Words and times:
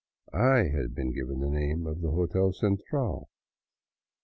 I 0.33 0.63
had 0.69 0.95
been 0.95 1.13
given 1.13 1.41
the 1.41 1.47
name 1.51 1.85
of 1.85 2.01
the" 2.01 2.09
Hotel 2.09 2.51
Central." 2.53 3.29